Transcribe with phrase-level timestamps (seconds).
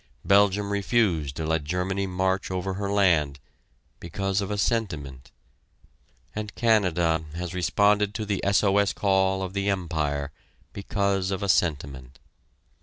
[0.25, 3.39] Belgium refused to let Germany march over her land
[3.99, 5.31] because of a sentiment,
[6.35, 10.31] and Canada has responded to the SOS call of the Empire
[10.73, 12.17] because of a sentiment.